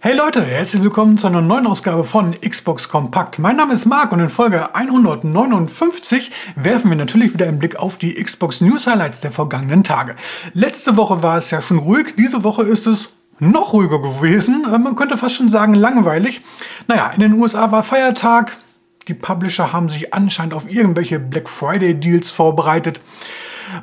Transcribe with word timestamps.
Hey 0.00 0.16
Leute, 0.16 0.42
herzlich 0.42 0.82
willkommen 0.82 1.18
zu 1.18 1.26
einer 1.26 1.40
neuen 1.40 1.66
Ausgabe 1.66 2.04
von 2.04 2.34
Xbox 2.40 2.88
Kompakt. 2.88 3.38
Mein 3.38 3.56
Name 3.56 3.72
ist 3.72 3.84
Marc 3.84 4.12
und 4.12 4.20
in 4.20 4.30
Folge 4.30 4.74
159 4.74 6.30
werfen 6.56 6.90
wir 6.90 6.96
natürlich 6.96 7.34
wieder 7.34 7.46
einen 7.46 7.58
Blick 7.58 7.76
auf 7.76 7.98
die 7.98 8.14
Xbox 8.14 8.60
News 8.60 8.86
Highlights 8.86 9.20
der 9.20 9.32
vergangenen 9.32 9.84
Tage. 9.84 10.16
Letzte 10.52 10.96
Woche 10.96 11.22
war 11.22 11.36
es 11.36 11.50
ja 11.50 11.60
schon 11.60 11.78
ruhig, 11.78 12.14
diese 12.16 12.44
Woche 12.44 12.62
ist 12.62 12.86
es 12.86 13.10
noch 13.38 13.72
ruhiger 13.72 14.00
gewesen. 14.00 14.64
Äh, 14.72 14.78
man 14.78 14.96
könnte 14.96 15.18
fast 15.18 15.36
schon 15.36 15.48
sagen 15.48 15.74
langweilig. 15.74 16.40
Naja, 16.86 17.10
in 17.10 17.20
den 17.20 17.34
USA 17.34 17.70
war 17.70 17.82
Feiertag. 17.82 18.58
Die 19.08 19.14
Publisher 19.14 19.72
haben 19.72 19.88
sich 19.88 20.14
anscheinend 20.14 20.54
auf 20.54 20.70
irgendwelche 20.70 21.18
Black 21.18 21.48
Friday 21.48 21.94
Deals 21.94 22.30
vorbereitet. 22.30 23.00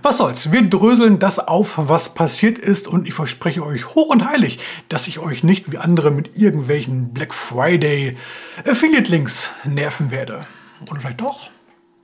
Was 0.02 0.18
soll's, 0.18 0.52
wir 0.52 0.64
dröseln 0.70 1.20
das 1.20 1.40
auf, 1.40 1.74
was 1.78 2.14
passiert 2.14 2.58
ist 2.58 2.88
und 2.88 3.08
ich 3.08 3.14
verspreche 3.14 3.66
euch 3.66 3.96
hoch 3.96 4.10
und 4.10 4.26
heilig, 4.26 4.60
dass 4.90 5.08
ich 5.08 5.20
euch 5.20 5.44
nicht 5.44 5.72
wie 5.72 5.78
andere 5.78 6.12
mit 6.12 6.38
irgendwelchen 6.38 7.14
Black 7.14 7.34
Friday 7.34 8.18
Affiliate 8.66 9.12
Links 9.12 9.50
nerven 9.64 10.12
werde. 10.12 10.48
Oder 10.90 11.02
vielleicht 11.02 11.22
doch? 11.22 11.50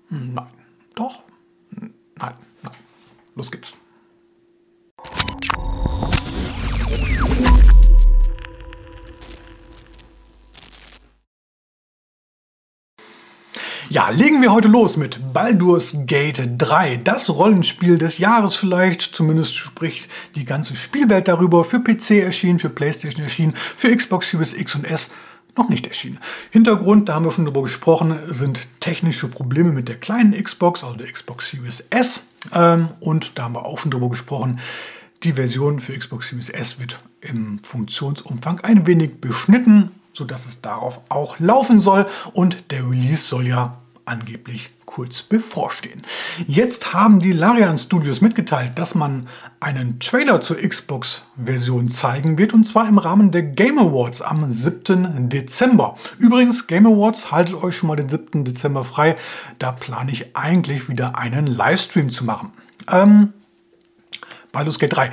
Nein. 0.10 0.48
Doch? 0.96 1.24
Nein. 1.72 2.34
Nein. 2.62 2.74
Los 3.36 3.52
geht's. 3.52 3.76
Ja, 13.90 14.10
legen 14.10 14.42
wir 14.42 14.52
heute 14.52 14.68
los 14.68 14.98
mit 14.98 15.18
Baldur's 15.32 15.96
Gate 16.06 16.42
3. 16.58 16.98
Das 16.98 17.30
Rollenspiel 17.30 17.98
des 17.98 18.18
Jahres 18.18 18.58
vielleicht. 18.58 19.02
Zumindest 19.02 19.56
spricht 19.56 20.10
die 20.36 20.44
ganze 20.44 20.76
Spielwelt 20.76 21.30
darüber. 21.30 21.64
Für 21.64 21.80
PC 21.80 22.22
erschienen, 22.22 22.60
für 22.60 22.70
PlayStation 22.70 23.24
erschienen, 23.24 23.54
für 23.56 23.96
Xbox 23.96 24.30
Series 24.30 24.52
X 24.52 24.76
und 24.76 24.84
S 24.84 25.08
noch 25.56 25.70
nicht 25.70 25.88
erschienen. 25.88 26.20
Hintergrund, 26.52 27.08
da 27.08 27.14
haben 27.14 27.24
wir 27.24 27.32
schon 27.32 27.46
drüber 27.46 27.62
gesprochen, 27.62 28.20
sind 28.26 28.68
technische 28.82 29.30
Probleme 29.30 29.72
mit 29.72 29.88
der 29.88 29.96
kleinen 29.96 30.34
Xbox, 30.34 30.84
also 30.84 30.98
der 30.98 31.10
Xbox 31.10 31.50
Series 31.50 31.86
S. 31.90 32.20
Ähm, 32.54 32.90
und 33.00 33.38
da 33.38 33.44
haben 33.44 33.56
wir 33.56 33.66
auch 33.66 33.80
schon 33.80 33.92
drüber 33.92 34.10
gesprochen. 34.10 34.60
Die 35.24 35.32
Version 35.32 35.80
für 35.80 35.98
Xbox 35.98 36.28
Series 36.28 36.50
S 36.50 36.78
wird 36.78 37.00
im 37.22 37.60
Funktionsumfang 37.64 38.60
ein 38.60 38.86
wenig 38.86 39.22
beschnitten 39.22 39.92
sodass 40.18 40.48
es 40.48 40.62
darauf 40.62 41.00
auch 41.10 41.40
laufen 41.40 41.80
soll 41.80 42.08
und 42.34 42.72
der 42.72 42.90
Release 42.90 43.28
soll 43.28 43.48
ja 43.48 43.78
angeblich 44.06 44.72
kurz 44.86 45.22
bevorstehen. 45.22 46.02
Jetzt 46.48 46.94
haben 46.94 47.20
die 47.20 47.34
Larian 47.34 47.78
Studios 47.78 48.22
mitgeteilt, 48.22 48.80
dass 48.80 48.96
man 48.96 49.28
einen 49.60 50.00
Trailer 50.00 50.42
zur 50.42 50.58
Xbox-Version 50.58 51.90
zeigen 51.90 52.38
wird 52.38 52.54
und 52.54 52.64
zwar 52.64 52.88
im 52.88 52.98
Rahmen 52.98 53.32
der 53.32 53.44
Game 53.44 53.78
Awards 53.78 54.22
am 54.24 54.52
7. 54.52 55.30
Dezember. 55.30 55.98
Übrigens, 56.18 56.66
Game 56.66 56.88
Awards, 56.88 57.32
haltet 57.32 57.62
euch 57.62 57.78
schon 57.78 57.90
mal 57.90 57.98
den 57.98 58.10
7. 58.10 58.44
Dezember 58.44 58.84
frei. 58.84 59.18
Da 59.60 59.72
plane 59.74 60.12
ich 60.12 60.36
eigentlich 60.36 60.90
wieder 60.90 61.18
einen 61.18 61.46
Livestream 61.46 62.10
zu 62.10 62.24
machen. 62.24 62.54
Ähm, 62.90 63.34
Baldur's 64.52 64.80
Gate 64.80 64.96
3. 64.96 65.12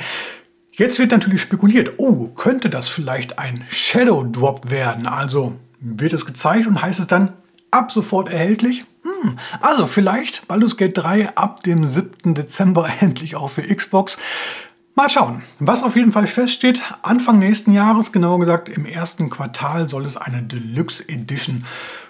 Jetzt 0.77 0.98
wird 0.98 1.12
natürlich 1.12 1.41
spekuliert, 1.41 1.92
oh, 1.98 2.28
könnte 2.28 2.69
das 2.69 2.89
vielleicht 2.89 3.39
ein 3.39 3.64
Shadow 3.70 4.25
Drop 4.25 4.70
werden? 4.70 5.06
Also 5.06 5.55
wird 5.78 6.12
es 6.12 6.27
gezeigt 6.27 6.67
und 6.67 6.83
heißt 6.83 6.98
es 6.98 7.06
dann 7.06 7.33
ab 7.70 7.92
sofort 7.92 8.28
erhältlich? 8.28 8.84
Hm, 9.02 9.39
also 9.61 9.86
vielleicht 9.86 10.48
Baldur's 10.48 10.77
Gate 10.77 10.98
3 10.98 11.36
ab 11.36 11.62
dem 11.62 11.86
7. 11.86 12.34
Dezember 12.34 12.89
endlich 13.00 13.36
auch 13.36 13.50
für 13.50 13.62
Xbox. 13.62 14.19
Mal 14.97 15.08
schauen. 15.11 15.42
Was 15.61 15.84
auf 15.84 15.95
jeden 15.95 16.11
Fall 16.11 16.27
feststeht, 16.27 16.80
Anfang 17.02 17.39
nächsten 17.39 17.72
Jahres, 17.72 18.11
genauer 18.11 18.41
gesagt 18.41 18.69
im 18.69 18.84
ersten 18.84 19.30
Quartal, 19.30 19.89
soll 19.89 20.05
es 20.05 20.17
eine 20.17 20.42
Deluxe 20.42 21.08
Edition 21.08 21.67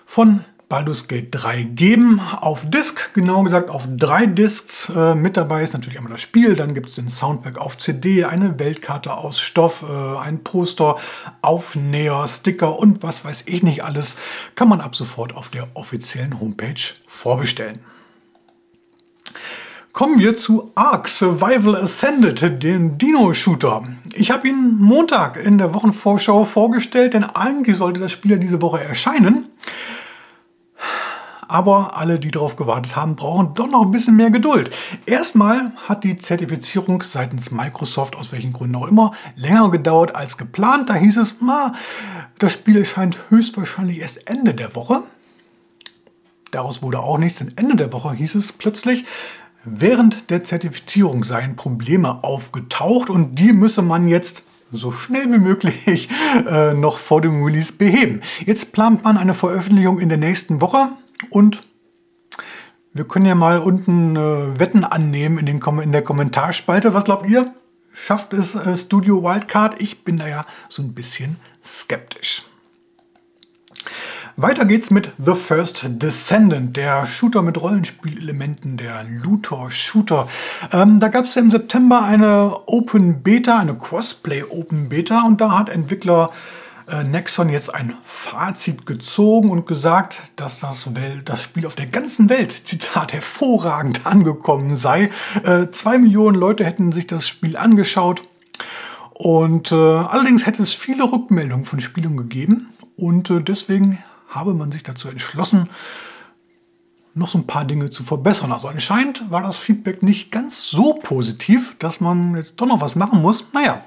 von 0.06 0.44
Baldur's 0.74 1.06
Gate 1.06 1.28
3 1.30 1.62
geben. 1.62 2.18
Auf 2.18 2.68
Disk, 2.68 3.14
genau 3.14 3.44
gesagt 3.44 3.70
auf 3.70 3.86
drei 3.96 4.26
Discs. 4.26 4.88
Äh, 4.88 5.14
mit 5.14 5.36
dabei 5.36 5.62
ist 5.62 5.72
natürlich 5.72 5.98
einmal 5.98 6.10
das 6.14 6.20
Spiel, 6.20 6.56
dann 6.56 6.74
gibt 6.74 6.88
es 6.88 6.96
den 6.96 7.08
Soundpack 7.08 7.58
auf 7.58 7.78
CD, 7.78 8.24
eine 8.24 8.58
Weltkarte 8.58 9.14
aus 9.14 9.38
Stoff, 9.38 9.84
äh, 9.88 10.18
ein 10.18 10.42
Poster, 10.42 10.96
Aufnäher, 11.42 12.26
Sticker 12.26 12.76
und 12.76 13.04
was 13.04 13.24
weiß 13.24 13.44
ich 13.46 13.62
nicht 13.62 13.84
alles, 13.84 14.16
kann 14.56 14.68
man 14.68 14.80
ab 14.80 14.96
sofort 14.96 15.36
auf 15.36 15.48
der 15.48 15.68
offiziellen 15.74 16.40
Homepage 16.40 16.74
vorbestellen. 17.06 17.78
Kommen 19.92 20.18
wir 20.18 20.34
zu 20.34 20.72
Ark 20.74 21.06
Survival 21.06 21.76
Ascended, 21.76 22.64
den 22.64 22.98
Dino-Shooter. 22.98 23.84
Ich 24.12 24.32
habe 24.32 24.48
ihn 24.48 24.76
Montag 24.76 25.36
in 25.36 25.58
der 25.58 25.72
Wochenvorschau 25.72 26.44
vorgestellt, 26.44 27.14
denn 27.14 27.22
eigentlich 27.22 27.76
sollte 27.76 28.00
das 28.00 28.10
Spiel 28.10 28.32
ja 28.32 28.38
diese 28.38 28.60
Woche 28.60 28.82
erscheinen. 28.82 29.50
Aber 31.48 31.96
alle, 31.96 32.18
die 32.18 32.30
darauf 32.30 32.56
gewartet 32.56 32.96
haben, 32.96 33.16
brauchen 33.16 33.54
doch 33.54 33.68
noch 33.68 33.82
ein 33.82 33.90
bisschen 33.90 34.16
mehr 34.16 34.30
Geduld. 34.30 34.70
Erstmal 35.06 35.72
hat 35.88 36.04
die 36.04 36.16
Zertifizierung 36.16 37.02
seitens 37.02 37.50
Microsoft, 37.50 38.16
aus 38.16 38.32
welchen 38.32 38.52
Gründen 38.52 38.76
auch 38.76 38.88
immer, 38.88 39.12
länger 39.36 39.70
gedauert 39.70 40.14
als 40.14 40.36
geplant. 40.36 40.90
Da 40.90 40.94
hieß 40.94 41.16
es, 41.18 41.36
na, 41.40 41.74
das 42.38 42.52
Spiel 42.52 42.78
erscheint 42.78 43.18
höchstwahrscheinlich 43.28 44.00
erst 44.00 44.28
Ende 44.28 44.54
der 44.54 44.74
Woche. 44.74 45.02
Daraus 46.50 46.82
wurde 46.82 47.00
auch 47.00 47.18
nichts, 47.18 47.38
denn 47.38 47.52
Ende 47.56 47.76
der 47.76 47.92
Woche 47.92 48.12
hieß 48.12 48.36
es 48.36 48.52
plötzlich, 48.52 49.04
während 49.64 50.30
der 50.30 50.44
Zertifizierung 50.44 51.24
seien 51.24 51.56
Probleme 51.56 52.22
aufgetaucht 52.22 53.10
und 53.10 53.36
die 53.36 53.52
müsse 53.52 53.82
man 53.82 54.08
jetzt 54.08 54.44
so 54.70 54.92
schnell 54.92 55.32
wie 55.32 55.38
möglich 55.38 56.08
äh, 56.48 56.74
noch 56.74 56.98
vor 56.98 57.20
dem 57.20 57.42
Release 57.42 57.72
beheben. 57.72 58.20
Jetzt 58.44 58.72
plant 58.72 59.04
man 59.04 59.16
eine 59.16 59.34
Veröffentlichung 59.34 59.98
in 59.98 60.08
der 60.08 60.18
nächsten 60.18 60.60
Woche. 60.60 60.88
Und 61.30 61.64
wir 62.92 63.06
können 63.06 63.26
ja 63.26 63.34
mal 63.34 63.58
unten 63.58 64.16
äh, 64.16 64.60
Wetten 64.60 64.84
annehmen 64.84 65.38
in, 65.38 65.46
den 65.46 65.60
Kom 65.60 65.80
in 65.80 65.92
der 65.92 66.02
Kommentarspalte. 66.02 66.94
Was 66.94 67.04
glaubt 67.04 67.28
ihr? 67.28 67.52
Schafft 67.92 68.32
es 68.32 68.54
äh, 68.54 68.76
Studio 68.76 69.22
Wildcard? 69.22 69.80
Ich 69.80 70.04
bin 70.04 70.18
da 70.18 70.28
ja 70.28 70.46
so 70.68 70.82
ein 70.82 70.94
bisschen 70.94 71.36
skeptisch. 71.62 72.42
Weiter 74.36 74.64
geht's 74.64 74.90
mit 74.90 75.12
The 75.18 75.34
First 75.34 75.86
Descendant, 75.86 76.76
der 76.76 77.06
Shooter 77.06 77.40
mit 77.42 77.60
Rollenspielelementen, 77.60 78.76
der 78.76 79.04
Looter-Shooter. 79.04 80.26
Ähm, 80.72 80.98
da 80.98 81.06
gab 81.06 81.24
es 81.24 81.36
ja 81.36 81.42
im 81.42 81.50
September 81.50 82.02
eine 82.02 82.52
Open 82.66 83.22
Beta, 83.22 83.58
eine 83.58 83.76
Crossplay 83.76 84.42
Open 84.42 84.88
Beta 84.88 85.22
und 85.22 85.40
da 85.40 85.56
hat 85.56 85.68
Entwickler 85.68 86.30
Nexon 86.86 87.48
jetzt 87.48 87.74
ein 87.74 87.96
Fazit 88.04 88.86
gezogen 88.86 89.50
und 89.50 89.66
gesagt, 89.66 90.32
dass 90.36 90.60
das, 90.60 90.94
Welt, 90.94 91.28
das 91.28 91.42
Spiel 91.42 91.66
auf 91.66 91.74
der 91.74 91.86
ganzen 91.86 92.28
Welt, 92.28 92.52
Zitat, 92.66 93.12
hervorragend 93.12 94.06
angekommen 94.06 94.76
sei. 94.76 95.10
Äh, 95.44 95.70
zwei 95.70 95.98
Millionen 95.98 96.36
Leute 96.36 96.64
hätten 96.64 96.92
sich 96.92 97.06
das 97.06 97.26
Spiel 97.26 97.56
angeschaut. 97.56 98.22
Und 99.14 99.70
äh, 99.72 99.74
allerdings 99.74 100.44
hätte 100.44 100.62
es 100.62 100.74
viele 100.74 101.04
Rückmeldungen 101.04 101.64
von 101.64 101.80
Spielern 101.80 102.16
gegeben. 102.16 102.72
Und 102.96 103.30
äh, 103.30 103.40
deswegen 103.40 104.02
habe 104.28 104.54
man 104.54 104.72
sich 104.72 104.82
dazu 104.82 105.08
entschlossen, 105.08 105.68
noch 107.14 107.28
so 107.28 107.38
ein 107.38 107.46
paar 107.46 107.64
Dinge 107.64 107.88
zu 107.90 108.02
verbessern. 108.02 108.50
Also 108.52 108.66
anscheinend 108.68 109.30
war 109.30 109.42
das 109.42 109.56
Feedback 109.56 110.02
nicht 110.02 110.32
ganz 110.32 110.68
so 110.68 110.94
positiv, 110.94 111.76
dass 111.78 112.00
man 112.00 112.34
jetzt 112.36 112.60
doch 112.60 112.66
noch 112.66 112.80
was 112.80 112.96
machen 112.96 113.22
muss. 113.22 113.46
Naja, 113.52 113.84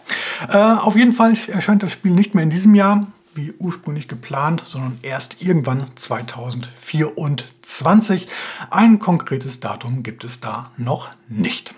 äh, 0.50 0.58
auf 0.58 0.96
jeden 0.96 1.12
Fall 1.14 1.34
erscheint 1.48 1.84
das 1.84 1.92
Spiel 1.92 2.12
nicht 2.12 2.36
mehr 2.36 2.44
in 2.44 2.50
diesem 2.50 2.74
Jahr, 2.74 3.08
wie 3.34 3.54
ursprünglich 3.60 4.08
geplant, 4.08 4.64
sondern 4.66 4.98
erst 5.04 5.42
irgendwann 5.42 5.88
2024. 5.96 8.30
Ein 8.70 9.00
konkretes 9.00 9.60
Datum 9.60 10.04
gibt 10.04 10.24
es 10.24 10.40
da 10.40 10.72
noch 10.78 11.10
nicht. 11.28 11.76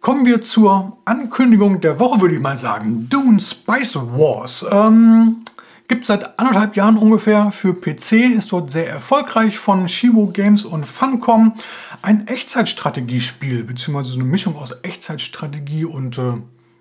Kommen 0.00 0.24
wir 0.24 0.40
zur 0.40 0.96
Ankündigung 1.04 1.80
der 1.80 1.98
Woche, 1.98 2.20
würde 2.20 2.36
ich 2.36 2.40
mal 2.40 2.56
sagen. 2.56 3.08
Dune 3.10 3.40
Spice 3.40 3.96
Wars. 3.96 4.64
Ähm, 4.70 5.42
Gibt 5.88 6.02
es 6.02 6.08
seit 6.08 6.38
anderthalb 6.38 6.74
Jahren 6.74 6.98
ungefähr 6.98 7.52
für 7.52 7.72
PC, 7.72 8.12
ist 8.36 8.50
dort 8.50 8.70
sehr 8.70 8.88
erfolgreich 8.88 9.58
von 9.58 9.88
Shibo 9.88 10.26
Games 10.26 10.64
und 10.64 10.84
Funcom. 10.84 11.54
Ein 12.02 12.26
Echtzeitstrategiespiel, 12.26 13.62
beziehungsweise 13.62 14.10
so 14.10 14.18
eine 14.18 14.28
Mischung 14.28 14.56
aus 14.56 14.74
Echtzeitstrategie 14.82 15.84
und 15.84 16.18
äh, 16.18 16.34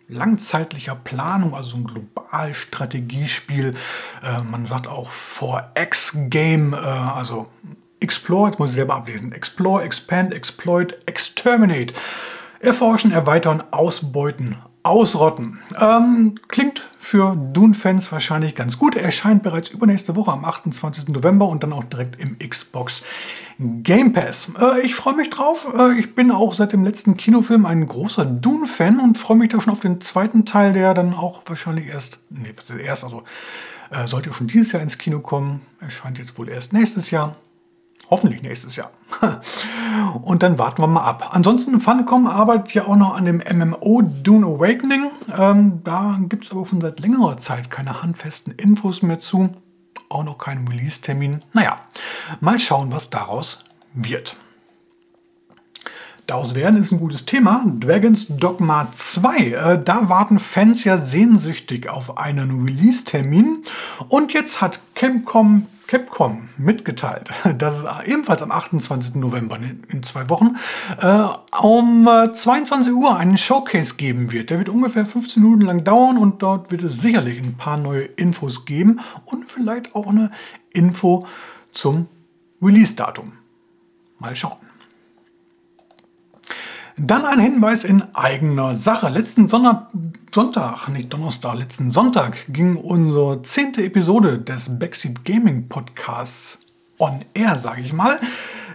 langzeitlicher 0.08 0.96
Planung, 0.96 1.54
also 1.54 1.78
ein 1.78 1.84
Globalstrategiespiel. 1.84 3.76
Äh, 4.24 4.42
man 4.42 4.66
sagt 4.66 4.88
auch 4.88 5.12
4X-Game, 5.12 6.74
äh, 6.74 6.78
also 6.78 7.48
Explore, 8.00 8.50
jetzt 8.50 8.60
muss 8.60 8.70
ich 8.70 8.76
selber 8.76 8.96
ablesen. 8.96 9.32
Explore, 9.32 9.84
Expand, 9.84 10.34
Exploit, 10.34 10.98
Exterminate. 11.06 11.94
Erforschen, 12.60 13.12
erweitern, 13.12 13.64
ausbeuten, 13.70 14.58
ausrotten. 14.86 15.60
Ähm, 15.80 16.36
klingt 16.48 16.86
für 16.98 17.36
Dune-Fans 17.36 18.12
wahrscheinlich 18.12 18.56
ganz 18.56 18.78
gut. 18.78 18.96
Er 18.96 19.04
erscheint 19.04 19.44
bereits 19.44 19.70
übernächste 19.70 20.16
Woche 20.16 20.32
am 20.32 20.46
28. 20.46 21.10
November 21.10 21.48
und 21.48 21.64
dann 21.64 21.74
auch 21.74 21.84
direkt 21.84 22.20
im 22.20 22.38
Xbox 22.38 23.04
Game 23.60 24.14
Pass. 24.14 24.52
Äh, 24.60 24.82
ich 24.82 24.96
freue 24.96 25.16
mich 25.16 25.30
drauf. 25.30 25.68
Äh, 25.78 26.00
ich 26.00 26.14
bin 26.14 26.32
auch 26.32 26.54
seit 26.54 26.74
dem 26.74 26.84
letzten 26.84 27.18
Kinofilm 27.18 27.66
ein 27.66 27.88
großer 27.88 28.26
Dune-Fan 28.26 29.00
und 29.00 29.18
freue 29.18 29.38
mich 29.38 29.50
da 29.50 29.62
schon 29.62 29.74
auf 29.74 29.80
den 29.80 30.02
zweiten 30.02 30.46
Teil, 30.46 30.74
der 30.74 30.94
dann 30.94 31.14
auch 31.14 31.42
wahrscheinlich 31.46 31.88
erst, 31.88 32.20
nee, 32.30 32.54
erst, 32.84 33.04
also 33.04 33.24
äh, 33.92 34.08
sollte 34.08 34.34
schon 34.34 34.48
dieses 34.48 34.72
Jahr 34.72 34.82
ins 34.82 34.98
Kino 34.98 35.20
kommen. 35.20 35.62
Erscheint 35.80 36.18
jetzt 36.18 36.38
wohl 36.38 36.50
erst 36.50 36.74
nächstes 36.74 37.12
Jahr. 37.12 37.36
Hoffentlich 38.10 38.44
nächstes 38.44 38.76
Jahr. 38.76 38.92
Und 40.24 40.44
dann 40.44 40.60
warten 40.60 40.82
wir 40.82 40.88
mal 40.88 41.04
ab. 41.04 41.30
Ansonsten, 41.32 41.80
Funcom 41.80 42.28
arbeitet 42.28 42.74
ja 42.74 42.86
auch 42.86 42.96
noch 42.96 43.16
an 43.16 43.26
dem 43.26 43.38
MMO 43.38 44.02
Dune 44.04 44.46
Awakening. 44.46 45.10
Ähm, 45.38 45.82
da 45.84 46.20
gibt 46.30 46.46
es 46.46 46.52
aber 46.52 46.68
schon 46.68 46.82
seit 46.82 47.00
längerer 47.00 47.38
Zeit 47.38 47.72
keine 47.72 48.04
handfesten 48.04 48.54
Infos 48.54 49.02
mehr 49.02 49.20
zu. 49.20 49.50
Auch 50.10 50.24
noch 50.24 50.38
keinen 50.38 50.68
Release-Termin. 50.68 51.42
Naja, 51.54 51.80
mal 52.40 52.60
schauen, 52.60 52.92
was 52.92 53.10
daraus 53.10 53.66
wird. 53.94 54.38
Daraus 56.28 56.56
werden 56.56 56.80
ist 56.80 56.92
ein 56.92 57.00
gutes 57.00 57.26
Thema. 57.26 57.64
Dragon's 57.80 58.28
Dogma 58.28 58.88
2. 58.92 59.38
Äh, 59.38 59.84
da 59.84 60.10
warten 60.10 60.40
Fans 60.40 60.84
ja 60.84 60.98
sehnsüchtig 60.98 61.88
auf 61.88 62.18
einen 62.18 62.66
Release-Termin. 62.66 63.64
Und 64.10 64.34
jetzt 64.34 64.62
hat 64.62 64.80
Capcom 64.96 65.68
Capcom 65.88 66.50
mitgeteilt, 66.58 67.30
dass 67.58 67.78
es 67.78 67.86
ebenfalls 68.06 68.42
am 68.42 68.52
28. 68.52 69.16
November 69.16 69.58
in 69.58 70.02
zwei 70.02 70.28
Wochen 70.30 70.56
äh, 71.00 71.28
um 71.62 72.10
22 72.34 72.88
äh, 72.88 72.92
Uhr 72.92 73.16
einen 73.16 73.38
Showcase 73.38 73.96
geben 73.96 74.32
wird. 74.32 74.50
Der 74.50 74.58
wird 74.58 74.70
ungefähr 74.70 75.06
15 75.06 75.44
Minuten 75.44 75.62
lang 75.62 75.84
dauern 75.84 76.18
und 76.18 76.42
dort 76.42 76.72
wird 76.72 76.82
es 76.82 77.02
sicherlich 77.02 77.38
ein 77.38 77.56
paar 77.56 77.78
neue 77.78 78.04
Infos 78.04 78.66
geben 78.66 79.00
und 79.26 79.50
vielleicht 79.50 79.94
auch 79.94 80.08
eine 80.08 80.32
Info 80.74 81.28
zum 81.72 82.08
Release-Datum. 82.62 83.34
Mal 84.18 84.36
schauen. 84.36 84.65
Dann 86.98 87.26
ein 87.26 87.40
Hinweis 87.42 87.84
in 87.84 88.04
eigener 88.16 88.76
Sache. 88.76 89.10
Letzten 89.10 89.50
Sonntag, 89.50 89.90
Sonntag, 90.34 90.88
nicht 90.88 91.12
Donnerstag, 91.12 91.56
letzten 91.56 91.92
Sonntag 91.92 92.46
ging 92.48 92.78
unsere 92.78 93.42
zehnte 93.42 93.84
Episode 93.84 94.40
des 94.40 94.80
Backseat 94.80 95.26
Gaming 95.26 95.68
Podcasts 95.68 96.58
on 96.98 97.20
air, 97.34 97.56
sage 97.60 97.82
ich 97.82 97.92
mal. 97.92 98.18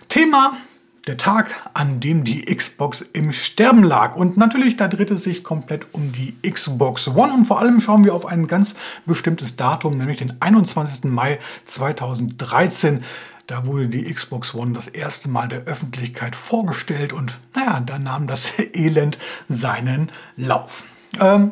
Thema 0.08 0.58
der 1.06 1.16
Tag, 1.16 1.70
an 1.72 2.00
dem 2.00 2.24
die 2.24 2.44
Xbox 2.44 3.00
im 3.00 3.32
Sterben 3.32 3.82
lag. 3.82 4.16
Und 4.16 4.36
natürlich, 4.36 4.76
da 4.76 4.86
dreht 4.86 5.10
es 5.10 5.24
sich 5.24 5.42
komplett 5.42 5.86
um 5.92 6.12
die 6.12 6.36
Xbox 6.48 7.08
One. 7.08 7.32
Und 7.32 7.46
vor 7.46 7.58
allem 7.58 7.80
schauen 7.80 8.04
wir 8.04 8.14
auf 8.14 8.26
ein 8.26 8.46
ganz 8.46 8.74
bestimmtes 9.06 9.56
Datum, 9.56 9.96
nämlich 9.96 10.18
den 10.18 10.34
21. 10.40 11.04
Mai 11.04 11.38
2013. 11.64 13.02
Da 13.50 13.66
wurde 13.66 13.88
die 13.88 14.04
Xbox 14.04 14.54
One 14.54 14.74
das 14.74 14.86
erste 14.86 15.28
Mal 15.28 15.48
der 15.48 15.64
Öffentlichkeit 15.64 16.36
vorgestellt 16.36 17.12
und 17.12 17.40
naja, 17.52 17.80
da 17.80 17.98
nahm 17.98 18.28
das 18.28 18.52
Elend 18.74 19.18
seinen 19.48 20.12
Lauf. 20.36 20.84
Ähm, 21.18 21.50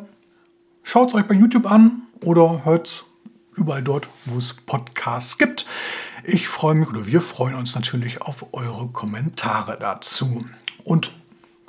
Schaut 0.81 1.09
es 1.09 1.15
euch 1.15 1.27
bei 1.27 1.35
YouTube 1.35 1.69
an 1.69 2.03
oder 2.23 2.63
hört 2.63 2.87
es 2.87 3.03
überall 3.57 3.83
dort, 3.83 4.07
wo 4.23 4.37
es 4.37 4.53
Podcasts 4.53 5.37
gibt. 5.37 5.65
Ich 6.23 6.47
freue 6.47 6.73
mich 6.73 6.87
oder 6.87 7.05
wir 7.05 7.19
freuen 7.19 7.55
uns 7.55 7.75
natürlich 7.75 8.21
auf 8.21 8.45
eure 8.53 8.87
Kommentare 8.87 9.77
dazu. 9.77 10.45
Und 10.85 11.11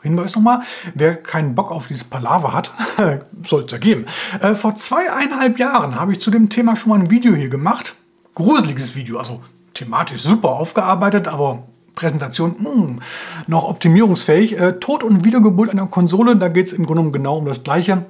Hinweis 0.00 0.36
nochmal, 0.36 0.60
wer 0.94 1.16
keinen 1.16 1.56
Bock 1.56 1.72
auf 1.72 1.88
dieses 1.88 2.04
Palaver 2.04 2.54
hat, 2.54 2.72
soll 3.44 3.64
es 3.64 3.72
ja 3.72 3.78
geben. 3.78 4.06
Äh, 4.40 4.54
vor 4.54 4.76
zweieinhalb 4.76 5.58
Jahren 5.58 5.96
habe 5.96 6.12
ich 6.12 6.20
zu 6.20 6.30
dem 6.30 6.48
Thema 6.50 6.76
schon 6.76 6.90
mal 6.90 7.00
ein 7.00 7.10
Video 7.10 7.34
hier 7.34 7.48
gemacht. 7.48 7.96
Gruseliges 8.36 8.94
Video, 8.94 9.18
also 9.18 9.42
thematisch 9.74 10.22
super 10.22 10.50
aufgearbeitet, 10.50 11.28
aber 11.28 11.64
Präsentation 11.94 12.56
mh, 12.58 12.70
hm, 12.70 13.00
noch 13.46 13.64
optimierungsfähig. 13.64 14.58
Äh, 14.58 14.72
Tod 14.80 15.04
und 15.04 15.24
Wiedergeburt 15.24 15.70
einer 15.70 15.86
Konsole, 15.86 16.36
da 16.36 16.48
geht 16.48 16.66
es 16.66 16.72
im 16.72 16.86
Grunde 16.86 17.10
genau 17.10 17.38
um 17.38 17.46
das 17.46 17.62
Gleiche. 17.62 18.06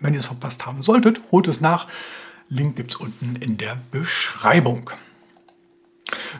Wenn 0.00 0.14
ihr 0.14 0.20
es 0.20 0.26
verpasst 0.26 0.66
haben 0.66 0.82
solltet, 0.82 1.20
holt 1.32 1.48
es 1.48 1.60
nach. 1.60 1.88
Link 2.48 2.76
gibt 2.76 2.92
es 2.92 2.96
unten 2.96 3.36
in 3.36 3.56
der 3.56 3.76
Beschreibung. 3.90 4.90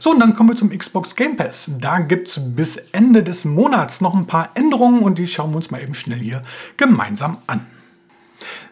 So, 0.01 0.11
und 0.11 0.21
dann 0.21 0.35
kommen 0.35 0.51
wir 0.51 0.57
zum 0.57 0.71
Xbox 0.71 1.17
Game 1.17 1.37
Pass. 1.37 1.71
Da 1.79 1.99
gibt 1.99 2.29
es 2.29 2.41
bis 2.55 2.77
Ende 2.77 3.23
des 3.23 3.45
Monats 3.45 4.01
noch 4.01 4.15
ein 4.15 4.27
paar 4.27 4.51
Änderungen 4.55 5.03
und 5.03 5.19
die 5.19 5.27
schauen 5.27 5.51
wir 5.51 5.57
uns 5.57 5.71
mal 5.71 5.83
eben 5.83 5.95
schnell 5.95 6.19
hier 6.19 6.43
gemeinsam 6.77 7.39
an. 7.47 7.67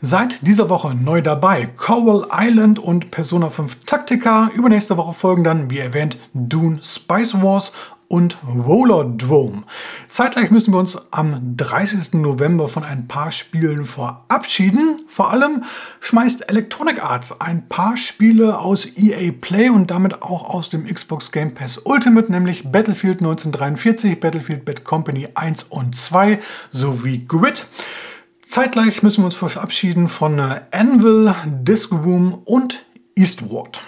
Seit 0.02 0.46
dieser 0.46 0.68
Woche 0.68 0.94
neu 0.94 1.22
dabei 1.22 1.66
Coral 1.66 2.26
Island 2.30 2.78
und 2.78 3.10
Persona 3.10 3.48
5 3.48 3.84
Taktika. 3.86 4.50
Übernächste 4.52 4.98
Woche 4.98 5.14
folgen 5.14 5.42
dann, 5.42 5.70
wie 5.70 5.78
erwähnt, 5.78 6.18
Dune 6.34 6.80
Spice 6.82 7.42
Wars 7.42 7.72
und 8.08 8.36
Roller 8.46 9.04
Drome. 9.04 9.62
Zeitgleich 10.08 10.50
müssen 10.50 10.72
wir 10.72 10.78
uns 10.78 10.98
am 11.10 11.56
30. 11.56 12.14
November 12.14 12.68
von 12.68 12.84
ein 12.84 13.08
paar 13.08 13.32
Spielen 13.32 13.86
verabschieden. 13.86 15.00
Vor 15.08 15.30
allem 15.30 15.64
schmeißt 16.00 16.48
Electronic 16.48 17.02
Arts 17.02 17.40
ein 17.40 17.66
paar 17.68 17.96
Spiele 17.96 18.58
aus 18.58 18.86
EA 18.96 19.32
Play 19.40 19.70
und 19.70 19.90
damit 19.90 20.22
auch 20.22 20.44
aus 20.44 20.68
dem 20.68 20.86
Xbox 20.86 21.32
Game 21.32 21.54
Pass 21.54 21.78
Ultimate, 21.78 22.30
nämlich 22.30 22.70
Battlefield 22.70 23.20
1943, 23.20 24.20
Battlefield 24.20 24.66
Bad 24.66 24.84
Company 24.84 25.28
1 25.34 25.64
und 25.64 25.96
2 25.96 26.38
sowie 26.70 27.24
Grid. 27.26 27.66
Zeitgleich 28.46 29.02
müssen 29.02 29.22
wir 29.22 29.26
uns 29.26 29.34
verabschieden 29.34 30.08
von 30.08 30.38
äh, 30.38 30.60
Anvil, 30.70 31.34
Disc 31.44 31.92
Room 31.92 32.42
und 32.44 32.86
Eastward. 33.16 33.80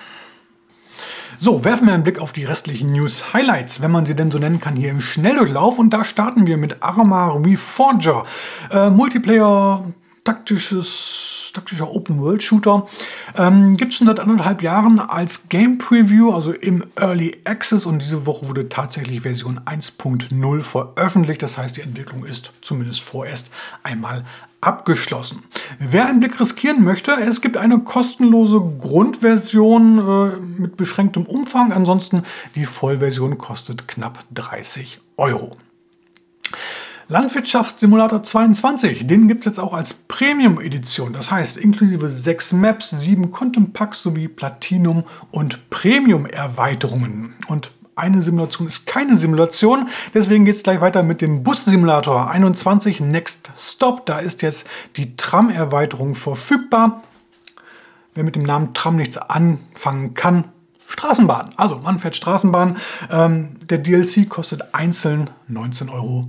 So, 1.38 1.64
werfen 1.64 1.86
wir 1.86 1.94
einen 1.94 2.02
Blick 2.02 2.18
auf 2.18 2.32
die 2.32 2.44
restlichen 2.44 2.92
News 2.92 3.32
Highlights, 3.32 3.80
wenn 3.80 3.92
man 3.92 4.04
sie 4.04 4.16
denn 4.16 4.32
so 4.32 4.38
nennen 4.40 4.60
kann, 4.60 4.74
hier 4.74 4.90
im 4.90 5.00
Schnelldurchlauf. 5.00 5.78
Und 5.78 5.90
da 5.90 6.04
starten 6.04 6.48
wir 6.48 6.56
mit 6.56 6.82
Arma 6.82 7.28
Reforger. 7.28 8.24
Äh, 8.72 8.90
Multiplayer, 8.90 9.84
taktisches 10.24 11.38
taktischer 11.58 11.90
Open-World-Shooter. 11.90 12.86
Ähm, 13.36 13.76
Gibt 13.76 13.92
es 13.92 13.98
schon 13.98 14.06
seit 14.06 14.20
anderthalb 14.20 14.62
Jahren 14.62 15.00
als 15.00 15.48
Game 15.48 15.78
Preview, 15.78 16.32
also 16.32 16.52
im 16.52 16.84
Early 16.96 17.38
Access. 17.44 17.86
Und 17.86 18.02
diese 18.02 18.26
Woche 18.26 18.48
wurde 18.48 18.68
tatsächlich 18.68 19.22
Version 19.22 19.60
1.0 19.60 20.60
veröffentlicht. 20.60 21.42
Das 21.42 21.58
heißt, 21.58 21.76
die 21.76 21.82
Entwicklung 21.82 22.24
ist 22.24 22.52
zumindest 22.60 23.00
vorerst 23.00 23.50
einmal 23.82 24.24
abgeschlossen. 24.60 25.44
Wer 25.78 26.06
einen 26.06 26.20
Blick 26.20 26.38
riskieren 26.40 26.82
möchte, 26.82 27.12
es 27.12 27.40
gibt 27.40 27.56
eine 27.56 27.78
kostenlose 27.80 28.60
Grundversion 28.78 29.98
äh, 29.98 30.36
mit 30.60 30.76
beschränktem 30.76 31.24
Umfang. 31.24 31.72
Ansonsten 31.72 32.24
die 32.54 32.64
Vollversion 32.64 33.38
kostet 33.38 33.86
knapp 33.86 34.24
30 34.34 35.00
Euro. 35.16 35.54
Landwirtschaftssimulator 37.10 38.22
22, 38.22 39.06
den 39.06 39.28
gibt 39.28 39.40
es 39.40 39.46
jetzt 39.46 39.58
auch 39.58 39.72
als 39.72 39.94
Premium-Edition. 39.94 41.14
Das 41.14 41.30
heißt, 41.30 41.56
inklusive 41.56 42.10
sechs 42.10 42.52
Maps, 42.52 42.90
sieben 42.90 43.30
Content 43.30 43.72
Packs 43.72 44.02
sowie 44.02 44.28
Platinum- 44.28 45.04
und 45.30 45.70
Premium-Erweiterungen. 45.70 47.34
Und 47.46 47.70
eine 47.98 48.22
Simulation 48.22 48.66
ist 48.68 48.86
keine 48.86 49.16
Simulation. 49.16 49.88
Deswegen 50.14 50.44
geht 50.44 50.56
es 50.56 50.62
gleich 50.62 50.80
weiter 50.80 51.02
mit 51.02 51.20
dem 51.20 51.42
Bus-Simulator 51.42 52.30
21 52.30 53.00
Next 53.00 53.50
Stop. 53.56 54.06
Da 54.06 54.18
ist 54.18 54.42
jetzt 54.42 54.66
die 54.96 55.16
Tram-Erweiterung 55.16 56.14
verfügbar. 56.14 57.02
Wer 58.14 58.24
mit 58.24 58.36
dem 58.36 58.42
Namen 58.42 58.74
Tram 58.74 58.96
nichts 58.96 59.16
anfangen 59.18 60.14
kann, 60.14 60.44
Straßenbahn. 60.88 61.50
Also 61.56 61.78
man 61.78 61.98
fährt 61.98 62.16
Straßenbahn. 62.16 62.78
Ähm, 63.10 63.56
der 63.68 63.78
DLC 63.78 64.28
kostet 64.28 64.74
einzeln 64.74 65.30
19,99 65.50 65.92
Euro. 65.92 66.28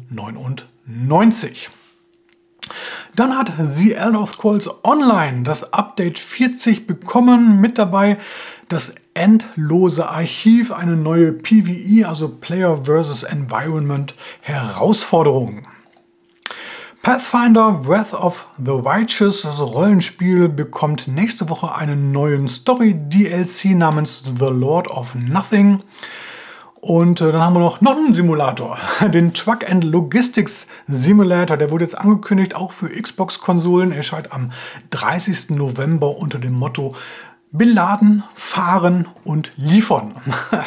Dann 3.15 3.37
hat 3.37 3.53
The 3.71 3.93
Elder 3.93 4.25
Scrolls 4.25 4.69
Online 4.83 5.43
das 5.43 5.73
Update 5.73 6.19
40 6.19 6.87
bekommen. 6.87 7.59
Mit 7.59 7.77
dabei 7.77 8.17
das 8.69 8.93
endlose 9.13 10.07
Archiv, 10.07 10.71
eine 10.71 10.95
neue 10.95 11.33
PvE, 11.33 12.07
also 12.07 12.29
Player 12.29 12.85
vs. 12.85 13.23
Environment 13.23 14.15
Herausforderung. 14.41 15.67
Pathfinder 17.01 17.71
Breath 17.71 18.13
of 18.13 18.47
the 18.57 18.71
Righteous, 18.71 19.43
das 19.43 19.61
Rollenspiel, 19.61 20.49
bekommt 20.49 21.07
nächste 21.07 21.49
Woche 21.49 21.73
einen 21.73 22.11
neuen 22.11 22.47
Story-DLC 22.47 23.75
namens 23.75 24.21
The 24.23 24.49
Lord 24.51 24.91
of 24.91 25.15
Nothing. 25.15 25.81
Und 26.81 27.19
äh, 27.19 27.31
dann 27.31 27.41
haben 27.41 27.55
wir 27.55 27.59
noch, 27.59 27.81
noch 27.81 27.95
einen 27.95 28.13
Simulator, 28.13 28.77
den 29.13 29.33
Truck 29.33 29.69
and 29.69 29.83
Logistics 29.83 30.67
Simulator. 30.87 31.57
Der 31.57 31.71
wurde 31.71 31.83
jetzt 31.85 31.97
angekündigt, 31.97 32.55
auch 32.55 32.71
für 32.71 32.89
Xbox-Konsolen. 32.89 33.91
Erscheint 33.91 34.31
am 34.31 34.51
30. 34.91 35.51
November 35.51 36.17
unter 36.17 36.39
dem 36.39 36.53
Motto 36.53 36.95
Beladen, 37.51 38.23
Fahren 38.33 39.07
und 39.23 39.53
Liefern. 39.57 40.15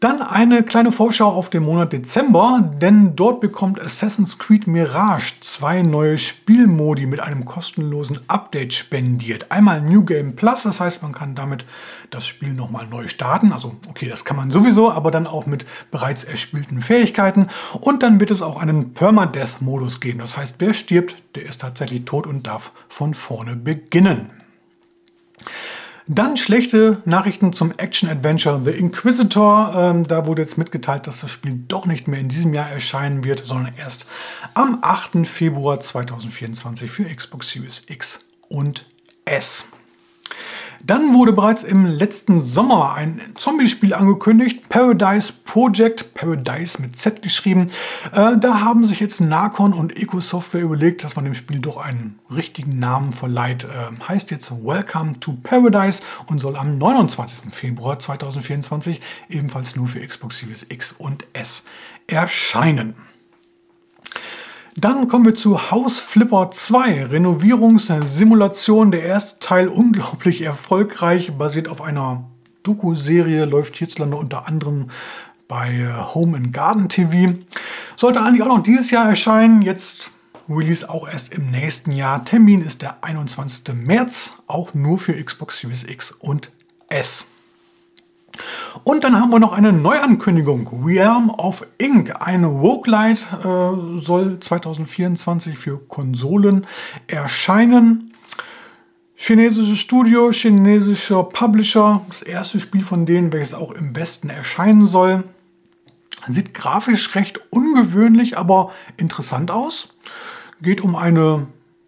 Dann 0.00 0.22
eine 0.22 0.62
kleine 0.62 0.92
Vorschau 0.92 1.28
auf 1.28 1.50
den 1.50 1.62
Monat 1.62 1.92
Dezember, 1.92 2.72
denn 2.80 3.16
dort 3.16 3.38
bekommt 3.38 3.78
Assassin's 3.78 4.38
Creed 4.38 4.66
Mirage 4.66 5.34
zwei 5.40 5.82
neue 5.82 6.16
Spielmodi 6.16 7.04
mit 7.04 7.20
einem 7.20 7.44
kostenlosen 7.44 8.18
Update 8.26 8.72
spendiert. 8.72 9.52
Einmal 9.52 9.82
New 9.82 10.02
Game 10.02 10.36
Plus, 10.36 10.62
das 10.62 10.80
heißt, 10.80 11.02
man 11.02 11.12
kann 11.12 11.34
damit 11.34 11.66
das 12.08 12.26
Spiel 12.26 12.54
nochmal 12.54 12.86
neu 12.86 13.08
starten. 13.08 13.52
Also 13.52 13.76
okay, 13.90 14.08
das 14.08 14.24
kann 14.24 14.38
man 14.38 14.50
sowieso, 14.50 14.90
aber 14.90 15.10
dann 15.10 15.26
auch 15.26 15.44
mit 15.44 15.66
bereits 15.90 16.24
erspielten 16.24 16.80
Fähigkeiten. 16.80 17.48
Und 17.78 18.02
dann 18.02 18.20
wird 18.20 18.30
es 18.30 18.40
auch 18.40 18.56
einen 18.56 18.94
Permadeath-Modus 18.94 20.00
geben. 20.00 20.20
Das 20.20 20.34
heißt, 20.34 20.56
wer 20.60 20.72
stirbt, 20.72 21.16
der 21.34 21.44
ist 21.44 21.60
tatsächlich 21.60 22.06
tot 22.06 22.26
und 22.26 22.46
darf 22.46 22.72
von 22.88 23.12
vorne 23.12 23.54
beginnen. 23.54 24.30
Dann 26.12 26.36
schlechte 26.36 27.00
Nachrichten 27.04 27.52
zum 27.52 27.70
Action-Adventure 27.76 28.62
The 28.64 28.72
Inquisitor. 28.72 29.72
Ähm, 29.76 30.04
da 30.04 30.26
wurde 30.26 30.42
jetzt 30.42 30.58
mitgeteilt, 30.58 31.06
dass 31.06 31.20
das 31.20 31.30
Spiel 31.30 31.60
doch 31.68 31.86
nicht 31.86 32.08
mehr 32.08 32.18
in 32.18 32.28
diesem 32.28 32.52
Jahr 32.52 32.68
erscheinen 32.68 33.22
wird, 33.22 33.46
sondern 33.46 33.74
erst 33.76 34.06
am 34.54 34.78
8. 34.82 35.24
Februar 35.24 35.78
2024 35.78 36.90
für 36.90 37.04
Xbox 37.04 37.50
Series 37.50 37.82
X 37.86 38.24
und 38.48 38.86
S. 39.24 39.66
Dann 40.84 41.14
wurde 41.14 41.32
bereits 41.32 41.62
im 41.62 41.84
letzten 41.84 42.40
Sommer 42.40 42.94
ein 42.94 43.20
Zombie-Spiel 43.34 43.92
angekündigt, 43.92 44.68
Paradise 44.68 45.32
Project, 45.44 46.14
Paradise 46.14 46.80
mit 46.80 46.96
Z 46.96 47.22
geschrieben. 47.22 47.66
Äh, 48.12 48.36
da 48.38 48.60
haben 48.60 48.84
sich 48.84 49.00
jetzt 49.00 49.20
Narcon 49.20 49.74
und 49.74 49.96
Eco 49.96 50.20
Software 50.20 50.62
überlegt, 50.62 51.04
dass 51.04 51.16
man 51.16 51.24
dem 51.26 51.34
Spiel 51.34 51.58
doch 51.58 51.76
einen 51.76 52.18
richtigen 52.34 52.78
Namen 52.78 53.12
verleiht. 53.12 53.64
Äh, 53.64 53.68
heißt 54.08 54.30
jetzt 54.30 54.50
Welcome 54.50 55.20
to 55.20 55.36
Paradise 55.42 56.02
und 56.26 56.38
soll 56.38 56.56
am 56.56 56.78
29. 56.78 57.52
Februar 57.52 57.98
2024 57.98 59.00
ebenfalls 59.28 59.76
nur 59.76 59.86
für 59.86 60.00
Xbox 60.00 60.38
Series 60.38 60.64
X 60.68 60.92
und 60.92 61.26
S 61.34 61.64
erscheinen. 62.06 62.94
Dann 64.76 65.08
kommen 65.08 65.24
wir 65.24 65.34
zu 65.34 65.70
House 65.70 65.98
Flipper 65.98 66.50
2, 66.52 67.06
Renovierungssimulation. 67.06 68.92
Der 68.92 69.02
erste 69.02 69.40
Teil 69.40 69.68
unglaublich 69.68 70.42
erfolgreich, 70.42 71.32
basiert 71.36 71.68
auf 71.68 71.82
einer 71.82 72.30
Doku-Serie, 72.62 73.46
läuft 73.46 73.76
hierzulande 73.76 74.16
unter 74.16 74.46
anderem 74.46 74.90
bei 75.48 75.72
äh, 75.72 76.14
Home 76.14 76.36
and 76.36 76.52
Garden 76.52 76.88
TV. 76.88 77.34
Sollte 77.96 78.22
eigentlich 78.22 78.42
auch 78.42 78.56
noch 78.56 78.62
dieses 78.62 78.92
Jahr 78.92 79.08
erscheinen, 79.08 79.62
jetzt 79.62 80.12
Release 80.48 80.88
auch 80.88 81.08
erst 81.08 81.32
im 81.32 81.50
nächsten 81.50 81.92
Jahr. 81.92 82.24
Termin 82.24 82.62
ist 82.62 82.82
der 82.82 83.02
21. 83.02 83.74
März, 83.74 84.34
auch 84.46 84.74
nur 84.74 84.98
für 84.98 85.12
Xbox 85.12 85.60
Series 85.60 85.84
X 85.84 86.12
und 86.12 86.52
S. 86.88 87.26
Und 88.84 89.04
dann 89.04 89.20
haben 89.20 89.30
wir 89.30 89.38
noch 89.38 89.52
eine 89.52 89.72
Neuankündigung. 89.72 90.84
Realm 90.84 91.30
of 91.30 91.66
Ink, 91.78 92.14
ein 92.20 92.44
Roguelite, 92.44 93.24
äh, 93.42 94.00
soll 94.00 94.40
2024 94.40 95.58
für 95.58 95.78
Konsolen 95.78 96.66
erscheinen. 97.06 98.14
Chinesisches 99.14 99.78
Studio, 99.78 100.32
chinesischer 100.32 101.24
Publisher, 101.24 102.00
das 102.08 102.22
erste 102.22 102.58
Spiel 102.58 102.82
von 102.82 103.04
denen, 103.04 103.32
welches 103.32 103.52
auch 103.52 103.72
im 103.72 103.94
Westen 103.94 104.30
erscheinen 104.30 104.86
soll. 104.86 105.24
Sieht 106.26 106.54
grafisch 106.54 107.14
recht 107.14 107.38
ungewöhnlich, 107.50 108.38
aber 108.38 108.72
interessant 108.96 109.50
aus. 109.50 109.88
Geht 110.62 110.80
um 110.80 110.96
eine 110.96 111.46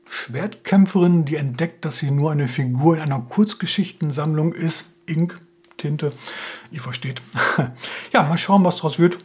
Schwertkämpferin, 0.09 1.25
die 1.25 1.37
entdeckt, 1.37 1.87
dass 1.87 1.99
sie 1.99 2.11
nur 2.11 2.33
eine 2.33 2.49
Figur 2.49 2.97
in 2.97 3.03
einer 3.03 3.21
Kurzgeschichtensammlung 3.21 4.53
ist. 4.53 4.85
Ink 5.07 5.41
Tinte. 5.83 6.13
Ihr 6.71 6.81
versteht. 6.81 7.21
ja, 8.13 8.23
mal 8.23 8.39
schauen, 8.39 8.65
was 8.65 8.77
daraus 8.77 8.99
wird. 8.99 9.19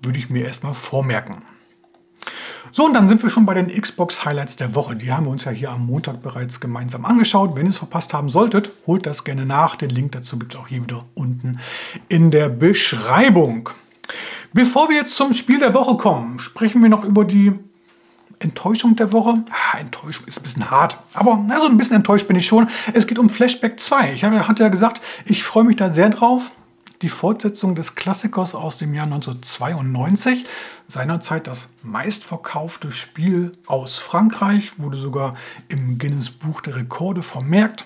Würde 0.00 0.18
ich 0.18 0.30
mir 0.30 0.44
erstmal 0.44 0.74
vormerken. 0.74 1.42
So, 2.70 2.84
und 2.84 2.94
dann 2.94 3.08
sind 3.08 3.22
wir 3.22 3.30
schon 3.30 3.46
bei 3.46 3.54
den 3.54 3.68
Xbox 3.68 4.24
Highlights 4.24 4.56
der 4.56 4.74
Woche. 4.74 4.96
Die 4.96 5.12
haben 5.12 5.26
wir 5.26 5.30
uns 5.30 5.44
ja 5.44 5.50
hier 5.50 5.70
am 5.70 5.86
Montag 5.86 6.22
bereits 6.22 6.60
gemeinsam 6.60 7.04
angeschaut. 7.04 7.56
Wenn 7.56 7.66
ihr 7.66 7.70
es 7.70 7.78
verpasst 7.78 8.14
haben 8.14 8.28
solltet, 8.28 8.70
holt 8.86 9.06
das 9.06 9.24
gerne 9.24 9.46
nach. 9.46 9.76
Den 9.76 9.90
Link 9.90 10.12
dazu 10.12 10.38
gibt 10.38 10.54
es 10.54 10.60
auch 10.60 10.68
hier 10.68 10.82
wieder 10.82 11.04
unten 11.14 11.58
in 12.08 12.30
der 12.30 12.48
Beschreibung. 12.48 13.70
Bevor 14.52 14.88
wir 14.88 14.96
jetzt 14.96 15.16
zum 15.16 15.34
Spiel 15.34 15.58
der 15.58 15.74
Woche 15.74 15.96
kommen, 15.96 16.38
sprechen 16.38 16.82
wir 16.82 16.88
noch 16.88 17.04
über 17.04 17.24
die 17.24 17.58
Enttäuschung 18.38 18.96
der 18.96 19.12
Woche. 19.12 19.44
Ah, 19.50 19.78
Enttäuschung 19.78 20.26
ist 20.26 20.38
ein 20.38 20.42
bisschen 20.42 20.70
hart, 20.70 20.98
aber 21.14 21.42
na, 21.46 21.58
so 21.58 21.66
ein 21.66 21.76
bisschen 21.76 21.96
enttäuscht 21.96 22.28
bin 22.28 22.36
ich 22.36 22.46
schon. 22.46 22.68
Es 22.92 23.06
geht 23.06 23.18
um 23.18 23.30
Flashback 23.30 23.80
2. 23.80 24.12
Ich 24.12 24.24
hatte 24.24 24.62
ja 24.62 24.68
gesagt, 24.68 25.00
ich 25.24 25.42
freue 25.42 25.64
mich 25.64 25.76
da 25.76 25.88
sehr 25.88 26.10
drauf. 26.10 26.52
Die 27.02 27.08
Fortsetzung 27.10 27.74
des 27.74 27.94
Klassikers 27.94 28.54
aus 28.54 28.78
dem 28.78 28.94
Jahr 28.94 29.04
1992. 29.04 30.46
Seinerzeit 30.86 31.46
das 31.46 31.68
meistverkaufte 31.82 32.90
Spiel 32.90 33.52
aus 33.66 33.98
Frankreich, 33.98 34.78
wurde 34.78 34.96
sogar 34.96 35.34
im 35.68 35.98
Guinness 35.98 36.30
Buch 36.30 36.62
der 36.62 36.76
Rekorde 36.76 37.22
vermerkt 37.22 37.84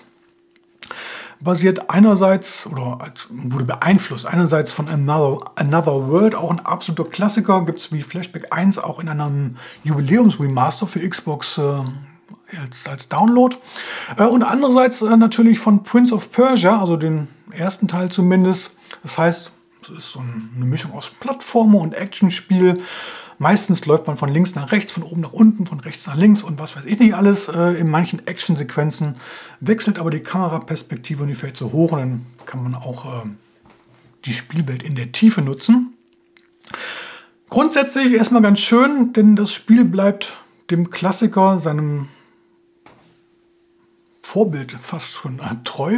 basiert 1.41 1.89
einerseits 1.89 2.67
oder 2.67 2.99
wurde 3.29 3.65
beeinflusst 3.65 4.25
einerseits 4.25 4.71
von 4.71 4.87
Another, 4.87 5.51
Another 5.55 6.07
World, 6.07 6.35
auch 6.35 6.51
ein 6.51 6.59
absoluter 6.59 7.09
Klassiker, 7.09 7.65
gibt 7.65 7.79
es 7.79 7.91
wie 7.91 8.01
Flashback 8.01 8.47
1 8.51 8.77
auch 8.77 8.99
in 8.99 9.09
einem 9.09 9.57
Jubiläumsremaster 9.83 10.87
für 10.87 11.07
Xbox 11.07 11.57
äh, 11.57 11.61
als, 12.61 12.87
als 12.87 13.09
Download. 13.09 13.55
Äh, 14.17 14.25
und 14.25 14.43
andererseits 14.43 15.01
äh, 15.01 15.17
natürlich 15.17 15.59
von 15.59 15.83
Prince 15.83 16.13
of 16.13 16.31
Persia, 16.31 16.79
also 16.79 16.95
den 16.95 17.27
ersten 17.51 17.87
Teil 17.87 18.09
zumindest. 18.09 18.71
Das 19.03 19.17
heißt, 19.17 19.51
es 19.83 19.89
ist 19.89 20.11
so 20.11 20.19
eine 20.19 20.65
Mischung 20.65 20.93
aus 20.93 21.09
Plattformer 21.09 21.79
und 21.79 21.93
Actionspiel. 21.93 22.81
Meistens 23.41 23.87
läuft 23.87 24.05
man 24.05 24.17
von 24.17 24.29
links 24.29 24.53
nach 24.53 24.71
rechts, 24.71 24.91
von 24.91 25.01
oben 25.01 25.21
nach 25.21 25.33
unten, 25.33 25.65
von 25.65 25.79
rechts 25.79 26.05
nach 26.05 26.15
links 26.15 26.43
und 26.43 26.59
was 26.59 26.75
weiß 26.75 26.85
ich 26.85 26.99
nicht 26.99 27.15
alles. 27.15 27.47
Äh, 27.47 27.79
in 27.79 27.89
manchen 27.89 28.27
Actionsequenzen 28.27 29.15
wechselt 29.61 29.97
aber 29.97 30.11
die 30.11 30.19
Kameraperspektive 30.19 31.23
und 31.23 31.29
die 31.29 31.33
fällt 31.33 31.57
so 31.57 31.71
hoch 31.71 31.93
und 31.93 31.97
dann 31.97 32.25
kann 32.45 32.61
man 32.61 32.75
auch 32.75 33.05
äh, 33.05 33.27
die 34.25 34.33
Spielwelt 34.33 34.83
in 34.83 34.93
der 34.93 35.11
Tiefe 35.11 35.41
nutzen. 35.41 35.93
Grundsätzlich 37.49 38.13
erstmal 38.13 38.43
ganz 38.43 38.59
schön, 38.59 39.11
denn 39.13 39.35
das 39.35 39.51
Spiel 39.51 39.85
bleibt 39.85 40.37
dem 40.69 40.91
Klassiker, 40.91 41.57
seinem 41.57 42.09
Vorbild 44.21 44.73
fast 44.73 45.13
schon 45.15 45.39
äh, 45.39 45.55
treu. 45.63 45.97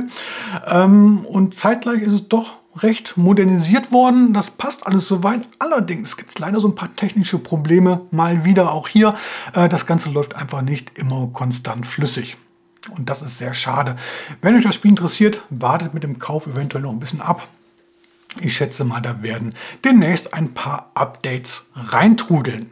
Ähm, 0.65 1.25
und 1.25 1.55
zeitgleich 1.55 2.03
ist 2.03 2.13
es 2.13 2.29
doch 2.29 2.62
recht 2.77 3.18
modernisiert 3.18 3.92
worden. 3.92 4.34
Das 4.34 4.51
passt 4.51 4.88
alles 4.88 5.08
soweit. 5.08 5.48
Allerdings 5.60 6.18
gibt 6.18 6.32
es 6.32 6.39
leider 6.39 6.60
so 6.60 6.68
ein 6.68 6.75
paar 6.75 6.96
technische 6.96 7.38
Probleme. 7.38 8.01
Mal 8.12 8.46
wieder 8.46 8.72
auch 8.72 8.88
hier. 8.88 9.15
Äh, 9.53 9.70
das 9.70 9.86
Ganze 9.86 10.10
läuft 10.10 10.36
einfach 10.36 10.62
nicht 10.62 10.98
immer 10.98 11.30
konstant 11.32 11.86
flüssig. 11.86 12.38
Und 12.96 13.10
das 13.10 13.22
ist 13.22 13.38
sehr 13.38 13.53
schade. 13.53 13.96
Wenn 14.42 14.56
euch 14.56 14.63
das 14.63 14.75
Spiel 14.75 14.92
interessiert, 14.92 15.42
wartet 15.50 15.94
mit 15.94 16.03
dem 16.03 16.20
Kauf 16.20 16.48
eventuell 16.48 16.84
noch 16.84 16.92
ein 16.92 17.00
bisschen 17.00 17.22
ab. 17.22 17.48
Ich 18.42 18.56
schätze 18.56 18.84
mal, 18.84 19.01
da 19.01 19.22
werden 19.22 19.53
demnächst 19.86 20.34
ein 20.34 20.53
paar 20.53 20.92
Updates 20.96 21.70
reintrudeln. 21.75 22.72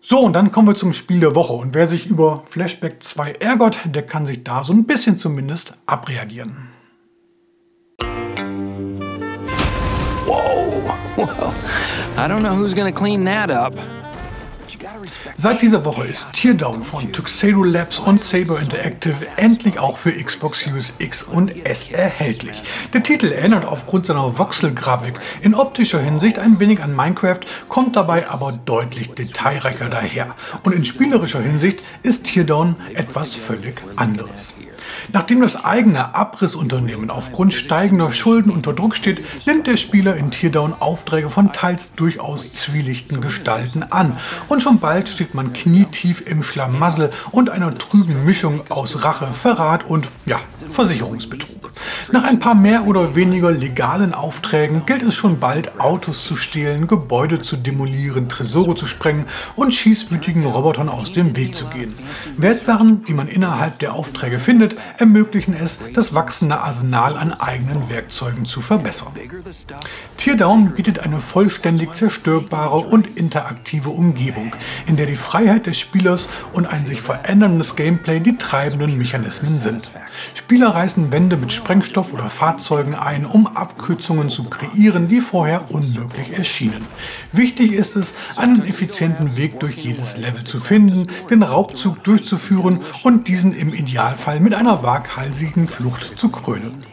So, 0.00 0.20
und 0.20 0.34
dann 0.34 0.52
kommen 0.52 0.68
wir 0.68 0.74
zum 0.74 0.92
Spiel 0.92 1.20
der 1.20 1.34
Woche. 1.34 1.54
Und 1.54 1.74
wer 1.74 1.86
sich 1.86 2.06
über 2.06 2.44
Flashback 2.46 3.02
2 3.02 3.32
ärgert, 3.32 3.78
der 3.86 4.06
kann 4.06 4.26
sich 4.26 4.44
da 4.44 4.62
so 4.62 4.72
ein 4.72 4.84
bisschen 4.84 5.16
zumindest 5.16 5.74
abreagieren. 5.86 6.73
Well, 10.26 10.82
I 12.16 12.26
don't 12.28 12.42
know 12.42 12.54
who's 12.54 12.74
gonna 12.74 12.92
clean 12.92 13.24
that 13.24 13.50
up. 13.50 13.74
Seit 15.36 15.62
dieser 15.62 15.84
Woche 15.84 16.06
ist 16.06 16.32
Teardown 16.32 16.82
von 16.84 17.12
Tuxedo 17.12 17.64
Labs 17.64 17.98
und 17.98 18.20
Saber 18.20 18.60
Interactive 18.60 19.26
endlich 19.36 19.78
auch 19.78 19.96
für 19.96 20.12
Xbox 20.12 20.60
Series 20.60 20.92
X 20.98 21.22
und 21.22 21.66
S 21.66 21.90
erhältlich. 21.90 22.62
Der 22.92 23.02
Titel 23.02 23.32
erinnert 23.32 23.64
aufgrund 23.64 24.06
seiner 24.06 24.38
Voxel-Grafik 24.38 25.14
in 25.42 25.54
optischer 25.54 26.00
Hinsicht 26.00 26.38
ein 26.38 26.60
wenig 26.60 26.82
an 26.82 26.94
Minecraft, 26.94 27.40
kommt 27.68 27.96
dabei 27.96 28.28
aber 28.28 28.52
deutlich 28.64 29.10
detailreicher 29.10 29.88
daher. 29.88 30.34
Und 30.62 30.74
in 30.74 30.84
spielerischer 30.84 31.40
Hinsicht 31.40 31.80
ist 32.02 32.24
Teardown 32.24 32.76
etwas 32.94 33.34
völlig 33.34 33.82
anderes. 33.96 34.54
Nachdem 35.12 35.40
das 35.40 35.64
eigene 35.64 36.14
Abrissunternehmen 36.14 37.10
aufgrund 37.10 37.54
steigender 37.54 38.12
Schulden 38.12 38.50
unter 38.50 38.72
Druck 38.72 38.96
steht, 38.96 39.24
nimmt 39.46 39.66
der 39.66 39.76
Spieler 39.76 40.16
in 40.16 40.30
Teardown 40.30 40.74
Aufträge 40.78 41.30
von 41.30 41.52
teils 41.52 41.94
durchaus 41.94 42.52
zwielichten 42.52 43.20
Gestalten 43.20 43.82
an. 43.82 44.18
Und 44.48 44.62
schon 44.62 44.78
bald 44.78 45.08
steht 45.08 45.34
man 45.34 45.52
knietief 45.52 46.22
im 46.26 46.42
Schlamassel 46.42 47.10
und 47.30 47.50
einer 47.50 47.76
trüben 47.76 48.24
Mischung 48.24 48.62
aus 48.70 49.04
Rache, 49.04 49.26
Verrat 49.32 49.84
und 49.84 50.08
ja, 50.26 50.40
Versicherungsbetrug. 50.70 51.70
Nach 52.12 52.24
ein 52.24 52.38
paar 52.38 52.54
mehr 52.54 52.86
oder 52.86 53.14
weniger 53.14 53.50
legalen 53.50 54.14
Aufträgen 54.14 54.86
gilt 54.86 55.02
es 55.02 55.14
schon 55.14 55.38
bald, 55.38 55.80
Autos 55.80 56.24
zu 56.24 56.36
stehlen, 56.36 56.86
Gebäude 56.86 57.40
zu 57.40 57.56
demolieren, 57.56 58.28
Tresore 58.28 58.74
zu 58.74 58.86
sprengen 58.86 59.26
und 59.56 59.72
schießwütigen 59.72 60.44
Robotern 60.44 60.88
aus 60.88 61.12
dem 61.12 61.36
Weg 61.36 61.54
zu 61.54 61.66
gehen. 61.66 61.94
Wertsachen, 62.36 63.04
die 63.04 63.14
man 63.14 63.28
innerhalb 63.28 63.78
der 63.78 63.94
Aufträge 63.94 64.38
findet, 64.38 64.73
ermöglichen 64.98 65.54
es, 65.54 65.78
das 65.92 66.14
wachsende 66.14 66.60
Arsenal 66.60 67.16
an 67.16 67.32
eigenen 67.32 67.88
Werkzeugen 67.90 68.44
zu 68.44 68.60
verbessern. 68.60 69.12
Teardown 70.16 70.72
bietet 70.72 71.00
eine 71.00 71.18
vollständig 71.18 71.94
zerstörbare 71.94 72.78
und 72.78 73.16
interaktive 73.16 73.90
Umgebung, 73.90 74.54
in 74.86 74.96
der 74.96 75.06
die 75.06 75.16
Freiheit 75.16 75.66
des 75.66 75.78
Spielers 75.78 76.28
und 76.52 76.66
ein 76.66 76.84
sich 76.84 77.00
veränderndes 77.00 77.76
Gameplay 77.76 78.20
die 78.20 78.36
treibenden 78.36 78.98
Mechanismen 78.98 79.58
sind. 79.58 79.90
Spieler 80.34 80.68
reißen 80.68 81.12
Wände 81.12 81.36
mit 81.36 81.52
Sprengstoff 81.52 82.12
oder 82.12 82.28
Fahrzeugen 82.28 82.94
ein, 82.94 83.26
um 83.26 83.46
Abkürzungen 83.46 84.28
zu 84.28 84.44
kreieren, 84.44 85.08
die 85.08 85.20
vorher 85.20 85.70
unmöglich 85.70 86.32
erschienen. 86.32 86.86
Wichtig 87.32 87.72
ist 87.72 87.96
es, 87.96 88.14
einen 88.36 88.64
effizienten 88.64 89.36
Weg 89.36 89.60
durch 89.60 89.76
jedes 89.76 90.16
Level 90.16 90.44
zu 90.44 90.60
finden, 90.60 91.08
den 91.30 91.42
Raubzug 91.42 92.02
durchzuführen 92.04 92.80
und 93.02 93.28
diesen 93.28 93.54
im 93.54 93.74
Idealfall 93.74 94.40
mit 94.40 94.53
einer 94.54 94.82
waghalsigen 94.82 95.68
Flucht 95.68 96.18
zu 96.18 96.28
krönen. 96.28 96.84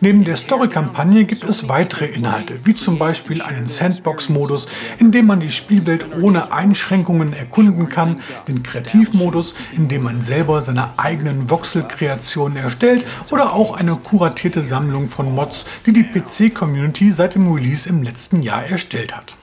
Neben 0.00 0.24
der 0.24 0.36
Story-Kampagne 0.36 1.24
gibt 1.24 1.44
es 1.44 1.68
weitere 1.68 2.06
Inhalte, 2.06 2.60
wie 2.64 2.74
zum 2.74 2.98
Beispiel 2.98 3.42
einen 3.42 3.66
Sandbox-Modus, 3.66 4.66
in 4.98 5.12
dem 5.12 5.26
man 5.26 5.40
die 5.40 5.50
Spielwelt 5.50 6.16
ohne 6.20 6.52
Einschränkungen 6.52 7.32
erkunden 7.32 7.88
kann, 7.88 8.20
den 8.46 8.62
Kreativmodus, 8.62 9.54
in 9.76 9.88
dem 9.88 10.04
man 10.04 10.20
selber 10.20 10.62
seine 10.62 10.98
eigenen 10.98 11.50
Voxel-Kreationen 11.50 12.56
erstellt 12.56 13.04
oder 13.30 13.52
auch 13.52 13.76
eine 13.76 13.96
kuratierte 13.96 14.62
Sammlung 14.62 15.08
von 15.08 15.34
Mods, 15.34 15.66
die 15.86 15.92
die 15.92 16.04
PC-Community 16.04 17.12
seit 17.12 17.34
dem 17.34 17.52
Release 17.52 17.88
im 17.88 18.02
letzten 18.02 18.42
Jahr 18.42 18.64
erstellt 18.64 19.16
hat. 19.16 19.36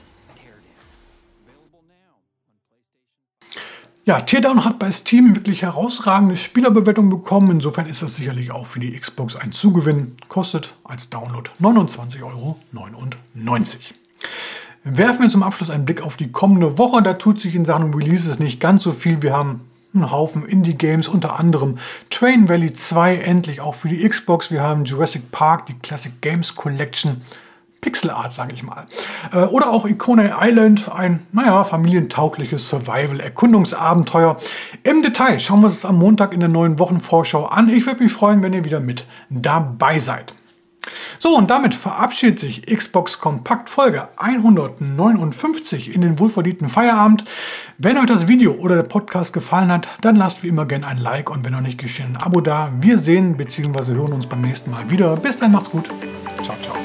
Ja, 4.08 4.20
Teardown 4.20 4.64
hat 4.64 4.78
bei 4.78 4.88
Steam 4.92 5.34
wirklich 5.34 5.62
herausragende 5.62 6.36
Spielerbewertung 6.36 7.10
bekommen. 7.10 7.50
Insofern 7.50 7.86
ist 7.86 8.02
das 8.02 8.14
sicherlich 8.14 8.52
auch 8.52 8.64
für 8.64 8.78
die 8.78 8.92
Xbox 8.92 9.34
ein 9.34 9.50
Zugewinn. 9.50 10.14
Kostet 10.28 10.76
als 10.84 11.10
Download 11.10 11.50
29,99 11.60 12.22
Euro. 12.22 12.56
Werfen 14.84 15.22
wir 15.22 15.28
zum 15.28 15.42
Abschluss 15.42 15.70
einen 15.70 15.84
Blick 15.84 16.02
auf 16.02 16.16
die 16.16 16.30
kommende 16.30 16.78
Woche. 16.78 17.02
Da 17.02 17.14
tut 17.14 17.40
sich 17.40 17.56
in 17.56 17.64
Sachen 17.64 17.92
Releases 17.92 18.38
nicht 18.38 18.60
ganz 18.60 18.84
so 18.84 18.92
viel. 18.92 19.22
Wir 19.22 19.32
haben 19.32 19.62
einen 19.92 20.12
Haufen 20.12 20.46
Indie-Games, 20.46 21.08
unter 21.08 21.36
anderem 21.36 21.78
Train 22.08 22.48
Valley 22.48 22.74
2 22.74 23.16
endlich 23.16 23.60
auch 23.60 23.74
für 23.74 23.88
die 23.88 24.08
Xbox. 24.08 24.52
Wir 24.52 24.62
haben 24.62 24.84
Jurassic 24.84 25.32
Park, 25.32 25.66
die 25.66 25.74
Classic 25.80 26.12
Games 26.20 26.54
Collection. 26.54 27.22
Pixel 27.80 28.10
Art, 28.10 28.32
sage 28.32 28.54
ich 28.54 28.62
mal. 28.62 28.86
Äh, 29.32 29.44
oder 29.44 29.70
auch 29.70 29.86
Icone 29.86 30.34
Island, 30.40 30.90
ein, 30.92 31.26
naja, 31.32 31.62
familientaugliches 31.64 32.68
Survival-Erkundungsabenteuer. 32.68 34.38
Im 34.82 35.02
Detail 35.02 35.38
schauen 35.38 35.60
wir 35.60 35.66
uns 35.66 35.80
das 35.80 35.84
am 35.84 35.98
Montag 35.98 36.34
in 36.34 36.40
der 36.40 36.48
neuen 36.48 36.78
Wochenvorschau 36.78 37.46
an. 37.46 37.68
Ich 37.68 37.86
würde 37.86 38.02
mich 38.02 38.12
freuen, 38.12 38.42
wenn 38.42 38.52
ihr 38.52 38.64
wieder 38.64 38.80
mit 38.80 39.06
dabei 39.30 39.98
seid. 39.98 40.34
So, 41.18 41.36
und 41.36 41.50
damit 41.50 41.74
verabschiedet 41.74 42.38
sich 42.38 42.66
Xbox 42.66 43.18
Kompakt 43.18 43.70
Folge 43.70 44.08
159 44.16 45.94
in 45.94 46.00
den 46.00 46.18
wohlverdienten 46.18 46.68
Feierabend. 46.68 47.24
Wenn 47.78 47.98
euch 47.98 48.06
das 48.06 48.28
Video 48.28 48.52
oder 48.52 48.76
der 48.76 48.82
Podcast 48.82 49.32
gefallen 49.32 49.72
hat, 49.72 49.88
dann 50.00 50.16
lasst 50.16 50.42
wie 50.42 50.48
immer 50.48 50.66
gerne 50.66 50.86
ein 50.86 50.98
Like 50.98 51.30
und 51.30 51.44
wenn 51.44 51.52
noch 51.52 51.60
nicht 51.60 51.78
geschehen, 51.78 52.16
ein 52.16 52.22
Abo 52.22 52.40
da. 52.40 52.70
Wir 52.80 52.98
sehen 52.98 53.36
bzw. 53.36 53.94
hören 53.94 54.12
uns 54.12 54.26
beim 54.26 54.42
nächsten 54.42 54.70
Mal 54.70 54.90
wieder. 54.90 55.16
Bis 55.16 55.38
dann, 55.38 55.52
macht's 55.52 55.70
gut. 55.70 55.90
Ciao, 56.42 56.56
ciao. 56.62 56.76